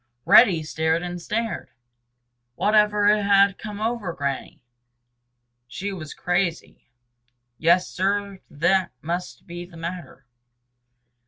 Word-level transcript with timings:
Reddy 0.25 0.63
stared 0.63 1.03
and 1.03 1.21
stared. 1.21 1.69
Whatever 2.55 3.21
had 3.21 3.59
come 3.59 3.79
over 3.79 4.13
Granny? 4.13 4.63
She 5.67 5.93
was 5.93 6.15
crazy. 6.15 6.87
Yes, 7.59 7.87
Sir, 7.87 8.39
that 8.49 8.89
must 9.03 9.45
be 9.45 9.63
the 9.63 9.77
matter. 9.77 10.25